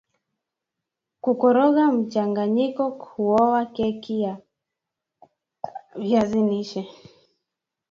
[1.23, 4.37] kukoroga mchanganyiko huowa keki ya
[5.95, 6.87] viazi lishe